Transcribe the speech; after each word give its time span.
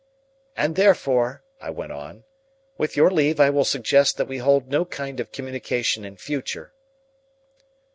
"And 0.57 0.75
therefore," 0.75 1.43
I 1.61 1.69
went 1.69 1.91
on, 1.91 2.23
"with 2.75 2.97
your 2.97 3.11
leave, 3.11 3.39
I 3.39 3.51
will 3.51 3.63
suggest 3.63 4.17
that 4.17 4.27
we 4.27 4.39
hold 4.39 4.67
no 4.67 4.83
kind 4.83 5.19
of 5.19 5.31
communication 5.31 6.05
in 6.05 6.17
future." 6.17 6.73